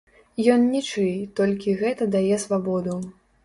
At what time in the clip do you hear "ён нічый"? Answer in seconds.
0.53-1.11